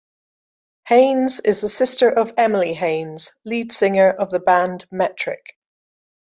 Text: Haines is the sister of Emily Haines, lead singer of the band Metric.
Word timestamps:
Haines 0.87 1.41
is 1.41 1.61
the 1.61 1.69
sister 1.69 2.09
of 2.09 2.33
Emily 2.35 2.73
Haines, 2.73 3.33
lead 3.45 3.71
singer 3.71 4.09
of 4.09 4.31
the 4.31 4.39
band 4.39 4.87
Metric. 4.89 5.55